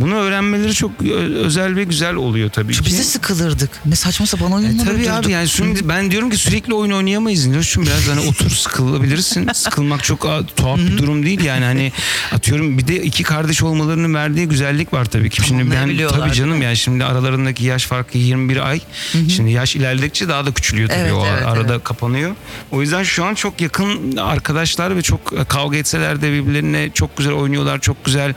Bunu 0.00 0.14
öğrenmeleri 0.14 0.74
çok 0.74 0.90
ö- 1.02 1.34
özel 1.34 1.76
ve 1.76 1.84
güzel 1.84 2.14
oluyor 2.14 2.50
tabii 2.50 2.72
Çünkü 2.72 2.84
ki. 2.84 2.90
Biz 2.92 2.98
de 2.98 3.04
sıkılırdık. 3.04 3.70
Ne 3.86 3.96
saçma 3.96 4.26
sapan 4.26 4.52
oyunlar 4.52 4.74
E 4.74 4.86
tabii 4.86 4.90
uydurduk. 4.98 5.10
abi 5.24 5.32
yani 5.32 5.48
şimdi 5.48 5.88
ben 5.88 6.10
diyorum 6.10 6.30
ki 6.30 6.36
sürekli 6.36 6.74
oyun 6.74 6.90
oynayamayız 6.90 7.46
Niloş'cum 7.46 7.82
biraz 7.86 8.08
hani 8.08 8.20
otur 8.28 8.50
sıkılabilirsin. 8.50 9.48
Sıkılmak 9.54 10.04
çok 10.04 10.20
tuhaf 10.56 10.78
bir 10.78 10.98
durum 10.98 11.22
değil 11.26 11.44
yani 11.44 11.64
hani 11.64 11.92
atıyorum 12.32 12.78
bir 12.78 12.86
de 12.88 13.02
iki 13.02 13.22
kardeş 13.22 13.62
olmalarının 13.62 14.14
verdiği 14.14 14.46
güzellik 14.48 14.92
var 14.92 15.04
tabii 15.04 15.30
ki. 15.30 15.42
Şimdi 15.42 15.70
ben 15.70 16.08
tabii 16.08 16.32
canım 16.32 16.62
yani 16.62 16.76
şimdi 16.76 17.04
aralarındaki 17.04 17.64
yaş 17.64 17.86
farkı 17.86 18.18
21 18.20 18.68
ay. 18.68 18.80
Şimdi 19.28 19.50
yaş 19.50 19.76
ilerledikçe 19.76 20.28
daha 20.28 20.46
da 20.46 20.52
küçülüyor 20.52 20.88
tabii 20.88 21.00
Evet, 21.00 21.12
o 21.12 21.26
evet, 21.26 21.46
arada 21.46 21.72
evet. 21.72 21.84
kapanıyor. 21.84 22.34
O 22.72 22.80
yüzden 22.80 23.02
şu 23.02 23.24
an 23.24 23.34
çok 23.34 23.60
yakın 23.60 24.16
arkadaşlar 24.16 24.96
ve 24.96 25.02
çok 25.02 25.32
e, 25.40 25.44
kavga 25.44 25.76
etseler 25.76 26.22
de 26.22 26.32
birbirlerine 26.32 26.90
çok 26.94 27.16
güzel 27.16 27.32
oynuyorlar. 27.32 27.80
Çok 27.80 28.04
güzel 28.04 28.34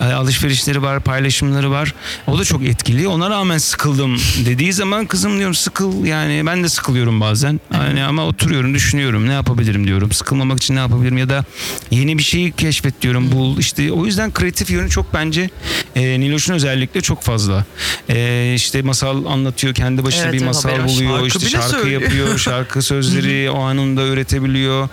e, 0.00 0.04
alışverişleri 0.04 0.82
var, 0.82 1.00
paylaşımları 1.00 1.70
var. 1.70 1.94
O 2.26 2.38
da 2.38 2.44
çok 2.44 2.64
etkili. 2.64 3.08
Ona 3.08 3.30
rağmen 3.30 3.58
sıkıldım 3.58 4.16
dediği 4.46 4.72
zaman 4.72 5.06
kızım 5.06 5.38
diyorum 5.38 5.54
sıkıl 5.54 6.04
yani 6.04 6.42
ben 6.46 6.64
de 6.64 6.68
sıkılıyorum 6.68 7.20
bazen. 7.20 7.60
Yani 7.74 8.04
ama 8.04 8.26
oturuyorum 8.26 8.74
düşünüyorum 8.74 9.28
ne 9.28 9.32
yapabilirim 9.32 9.86
diyorum. 9.86 10.12
Sıkılmamak 10.12 10.58
için 10.58 10.74
ne 10.76 10.78
yapabilirim 10.78 11.18
ya 11.18 11.28
da 11.28 11.44
yeni 11.90 12.18
bir 12.18 12.22
şeyi 12.22 12.52
keşfet 12.52 13.02
diyorum. 13.02 13.32
Bul 13.32 13.58
işte 13.58 13.92
o 13.92 14.06
yüzden 14.06 14.32
kreatif 14.32 14.70
yönü 14.70 14.90
çok 14.90 15.14
bence 15.14 15.50
e, 15.94 16.20
Niloş'un 16.20 16.54
özellikle 16.54 17.00
çok 17.00 17.22
fazla. 17.22 17.64
E, 18.10 18.52
işte 18.56 18.82
masal 18.82 19.24
anlatıyor 19.24 19.74
kendi 19.74 20.04
başına 20.04 20.22
Evet, 20.24 20.34
bir 20.34 20.44
masal 20.44 20.70
haber- 20.70 20.88
buluyor. 20.88 21.10
şarkı 21.20 21.26
işte 21.38 21.48
şarkı 21.48 21.68
söylüyor. 21.70 22.00
yapıyor. 22.02 22.38
Şarkı 22.44 22.82
sözleri 22.82 23.50
o 23.50 23.60
anında 23.60 24.02
üretebiliyor. 24.06 24.88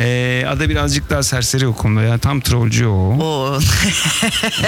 E, 0.00 0.44
Ada 0.48 0.68
birazcık 0.68 1.10
daha 1.10 1.22
serseri 1.22 1.66
o 1.66 1.74
konuda. 1.74 2.02
Yani 2.02 2.20
tam 2.20 2.40
trollcü 2.40 2.86
o. 2.86 3.16
O 3.20 3.58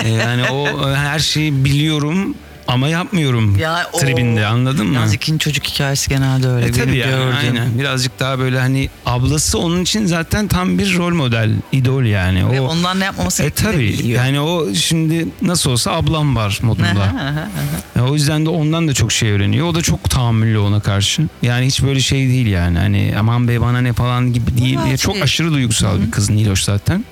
E, 0.04 0.08
yani 0.08 0.44
o 0.50 0.90
e, 0.90 0.94
her 0.96 1.18
şeyi 1.18 1.64
biliyorum 1.64 2.34
ama 2.68 2.88
yapmıyorum 2.88 3.56
Ya 3.56 3.86
o- 3.92 3.98
tribinde 3.98 4.46
anladın 4.46 4.86
mı? 4.86 4.94
Yalnız 4.94 5.14
ikinci 5.14 5.44
çocuk 5.44 5.64
hikayesi 5.64 6.08
genelde 6.08 6.48
öyle. 6.48 6.66
E 6.66 6.72
tabii 6.72 6.96
yani 6.96 7.10
gördüğüm. 7.10 7.36
aynen. 7.36 7.78
Birazcık 7.78 8.20
daha 8.20 8.38
böyle 8.38 8.60
hani 8.60 8.88
ablası 9.06 9.58
onun 9.58 9.82
için 9.82 10.06
zaten 10.06 10.48
tam 10.48 10.78
bir 10.78 10.96
rol 10.96 11.14
model, 11.14 11.50
idol 11.72 12.02
yani. 12.02 12.50
Ve 12.50 12.60
o 12.60 12.64
ondan 12.64 13.00
ne 13.00 13.04
yapmaması 13.04 13.42
e 13.42 13.44
gerektiğini 13.44 13.72
tabii 13.72 13.88
biliyor. 13.98 14.24
yani 14.24 14.40
o 14.40 14.74
şimdi 14.74 15.28
nasıl 15.42 15.70
olsa 15.70 15.92
ablam 15.92 16.36
var 16.36 16.58
modunda. 16.62 17.12
E, 17.96 18.00
o 18.00 18.14
yüzden 18.14 18.46
de 18.46 18.50
ondan 18.50 18.88
da 18.88 18.94
çok 18.94 19.12
şey 19.12 19.30
öğreniyor. 19.30 19.66
O 19.66 19.74
da 19.74 19.82
çok 19.82 20.10
tahammüllü 20.10 20.58
ona 20.58 20.80
karşı. 20.80 21.22
Yani 21.42 21.66
hiç 21.66 21.82
böyle 21.82 22.00
şey 22.00 22.28
değil 22.28 22.46
yani. 22.46 22.78
Hani 22.78 23.14
aman 23.18 23.48
be 23.48 23.60
bana 23.60 23.80
ne 23.80 23.92
falan 23.92 24.32
gibi 24.32 24.58
değil. 24.58 24.78
Evet, 24.88 24.98
çok 25.00 25.22
aşırı 25.22 25.52
duygusal 25.52 26.00
bir 26.00 26.10
kız 26.10 26.30
Niloş 26.30 26.62
zaten. 26.62 27.04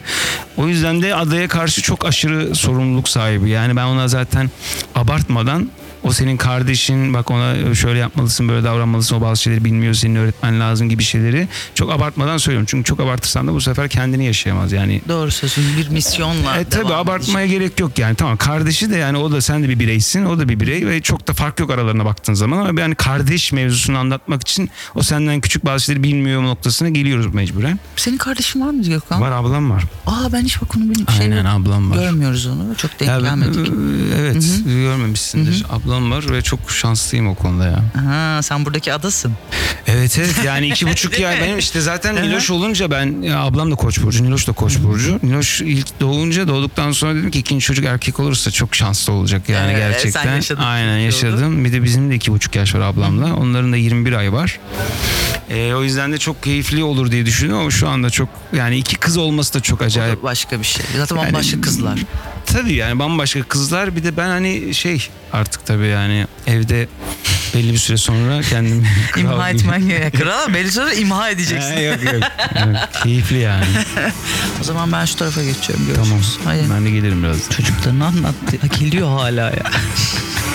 O 0.57 0.69
yüzden 0.69 1.03
de 1.03 1.15
adaya 1.15 1.49
karşı 1.49 1.83
çok 1.83 2.05
aşırı 2.07 2.55
sorumluluk 2.55 3.09
sahibi. 3.09 3.51
Yani 3.51 3.77
ben 3.77 3.85
ona 3.85 4.09
zaten 4.09 4.51
abartmadan 4.95 5.46
olmadan 5.47 5.71
o 6.07 6.13
senin 6.13 6.37
kardeşin 6.37 7.15
bak 7.15 7.31
ona 7.31 7.75
şöyle 7.75 7.99
yapmalısın 7.99 8.49
böyle 8.49 8.65
davranmalısın 8.65 9.17
o 9.17 9.21
bazı 9.21 9.43
şeyleri 9.43 9.65
bilmiyor 9.65 9.95
senin 9.95 10.17
öğretmen 10.17 10.61
lazım 10.61 10.89
gibi 10.89 11.03
şeyleri 11.03 11.49
çok 11.75 11.93
abartmadan 11.93 12.39
söylüyorum. 12.39 12.67
Çünkü 12.71 12.85
çok 12.85 13.01
abartırsan 13.01 13.47
da 13.49 13.53
bu 13.55 13.61
sefer 13.61 13.89
kendini 13.89 14.25
yaşayamaz 14.27 14.73
yani. 14.73 15.01
Doğru 15.09 15.31
sözün 15.31 15.65
bir 15.77 15.89
misyonla 15.89 16.57
E 16.57 16.65
tabi 16.65 16.89
devam 16.89 17.01
abartmaya 17.01 17.47
gerek 17.47 17.81
yok 17.81 17.99
yani 17.99 18.15
tamam 18.17 18.37
kardeşi 18.37 18.91
de 18.91 18.97
yani 18.97 19.19
o 19.19 19.33
da 19.33 19.41
sen 19.41 19.63
de 19.63 19.69
bir 19.69 19.79
bireysin 19.79 20.25
o 20.25 20.39
da 20.39 20.49
bir 20.49 20.61
birey 20.61 20.87
ve 20.87 21.01
çok 21.03 21.29
da 21.29 21.33
fark 21.33 21.61
yok 21.61 21.71
aralarına 21.71 22.05
baktığın 22.05 22.35
zaman 22.35 22.67
ama 22.67 22.81
yani 22.81 22.95
kardeş 22.95 23.53
mevzusunu 23.53 23.99
anlatmak 23.99 24.43
için 24.43 24.71
o 24.95 25.03
senden 25.03 25.41
küçük 25.41 25.65
bazı 25.65 25.85
şeyleri 25.85 26.03
bilmiyor 26.03 26.43
noktasına 26.43 26.89
geliyoruz 26.89 27.35
mecburen. 27.35 27.79
Senin 27.97 28.17
kardeşin 28.19 28.61
var 28.61 28.71
mı 28.71 28.83
Gökhan? 28.83 29.21
Var 29.21 29.33
ablam 29.33 29.71
var. 29.71 29.83
Aa 30.07 30.33
ben 30.33 30.43
hiç 30.43 30.63
bak 30.63 30.77
onu 30.77 30.85
benim 30.85 31.09
şey 31.09 31.21
Aynen 31.21 31.45
ablam 31.45 31.91
var. 31.91 31.97
görmüyoruz 31.97 32.47
onu. 32.47 32.75
Çok 32.77 33.01
denk 33.01 33.09
Ya 33.11 33.21
gelmedik. 33.21 33.73
evet 34.21 34.45
görmemişsindir. 34.67 35.65
Ablam 35.71 35.96
var 36.03 36.25
ve 36.33 36.43
çok 36.43 36.71
şanslıyım 36.71 37.29
o 37.29 37.35
konuda 37.35 37.65
ya. 37.65 37.83
Ha, 38.07 38.43
sen 38.43 38.65
buradaki 38.65 38.93
adasın. 38.93 39.33
Evet 39.87 40.19
evet 40.19 40.35
yani 40.45 40.67
iki 40.69 40.87
buçuk 40.87 41.15
ay 41.21 41.41
benim 41.41 41.59
işte 41.59 41.81
zaten 41.81 42.17
Niloş 42.17 42.51
olunca 42.51 42.91
ben 42.91 43.23
ya 43.23 43.41
ablam 43.41 43.71
da 43.71 43.75
koç 43.75 44.03
burcu 44.03 44.25
Niloş 44.25 44.49
da 44.49 44.53
koç 44.53 44.79
burcu. 44.79 45.19
Niloş 45.23 45.61
ilk 45.61 46.01
doğunca 46.01 46.49
doğduktan 46.49 46.93
sonra 46.93 47.15
dedim 47.15 47.31
ki 47.31 47.39
ikinci 47.39 47.65
çocuk 47.67 47.85
erkek 47.85 48.21
olursa 48.21 48.51
çok 48.51 48.75
şanslı 48.75 49.13
olacak 49.13 49.49
yani 49.49 49.73
Evet, 49.73 49.93
gerçekten. 49.93 50.23
sen 50.25 50.35
yaşadın. 50.35 50.63
Aynen 50.63 50.99
yaşadım. 50.99 51.65
Bir 51.65 51.73
de 51.73 51.83
bizim 51.83 52.11
de 52.11 52.15
iki 52.15 52.33
buçuk 52.33 52.57
yaş 52.57 52.75
var 52.75 52.81
ablamla. 52.81 53.37
Onların 53.37 53.73
da 53.73 53.77
21 53.77 54.13
ay 54.13 54.33
var. 54.33 54.59
Ee, 55.51 55.73
o 55.75 55.83
yüzden 55.83 56.13
de 56.13 56.19
çok 56.19 56.43
keyifli 56.43 56.85
olur 56.85 57.11
diye 57.11 57.27
düşünüyorum 57.27 57.61
ama 57.63 57.71
şu 57.71 57.89
anda 57.89 58.11
çok 58.11 58.29
yani 58.57 58.77
iki 58.77 58.97
kız 58.97 59.17
olması 59.17 59.55
da 59.55 59.61
çok 59.61 59.83
O 59.83 59.85
acayip. 59.85 60.19
da 60.19 60.23
başka 60.23 60.61
bir 60.61 60.65
şey. 60.65 60.87
Zaten 60.97 61.19
bambaşka 61.19 61.61
kızlar. 61.61 61.99
Tabii 62.57 62.75
yani 62.75 62.99
bambaşka 62.99 63.43
kızlar 63.43 63.97
bir 63.97 64.05
de 64.05 64.17
ben 64.17 64.29
hani 64.29 64.75
şey 64.75 65.09
artık 65.33 65.67
tabii 65.67 65.87
yani 65.87 66.27
evde 66.47 66.89
belli 67.55 67.73
bir 67.73 67.79
süre 67.79 67.97
sonra 67.97 68.41
kendimi 68.43 68.87
İmha 69.17 69.51
etmen 69.51 69.89
gerek. 69.89 70.15
Kral 70.19 70.55
belli 70.55 70.73
sonra 70.73 70.93
imha 70.93 71.31
edeceksin. 71.31 71.73
Ha, 71.75 71.81
yok 71.81 72.05
yok. 72.05 72.15
Yok, 72.15 72.23
Keyifli 73.03 73.39
yani. 73.39 73.65
O 74.61 74.65
zaman 74.65 74.93
ben 74.93 75.05
şu 75.05 75.17
tarafa 75.17 75.43
geçiyorum. 75.43 75.87
tamam. 75.95 76.11
Görüşürüz. 76.11 76.39
Hayır. 76.45 76.65
Ben 76.75 76.85
de 76.85 76.91
gelirim 76.91 77.23
birazdan. 77.23 77.57
Çocuklarını 77.57 78.07
anlattı. 78.07 78.57
Geliyor 78.81 79.09
hala 79.09 79.41
ya. 79.41 79.63